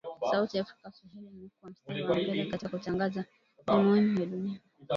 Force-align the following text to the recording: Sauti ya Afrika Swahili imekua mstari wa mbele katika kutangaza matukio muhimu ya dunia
Sauti 0.31 0.57
ya 0.57 0.63
Afrika 0.63 0.91
Swahili 0.91 1.27
imekua 1.27 1.69
mstari 1.69 2.03
wa 2.03 2.15
mbele 2.15 2.45
katika 2.45 2.71
kutangaza 2.77 3.25
matukio 3.59 3.83
muhimu 3.83 4.19
ya 4.19 4.25
dunia 4.25 4.59